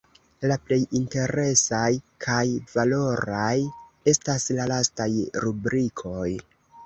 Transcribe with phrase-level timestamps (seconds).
[0.51, 1.89] La plej interesaj
[2.25, 3.53] kaj valoraj
[4.15, 5.09] estas la lastaj
[5.47, 6.27] rubrikoj.